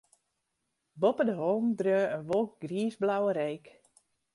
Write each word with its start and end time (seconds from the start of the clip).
Boppe 1.03 1.23
de 1.29 1.35
hollen 1.41 1.71
dreau 1.79 2.07
in 2.17 2.23
wolk 2.29 2.51
griisblauwe 2.63 3.31
reek. 3.39 3.65